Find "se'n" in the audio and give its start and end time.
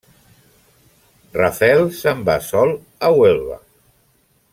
1.99-2.23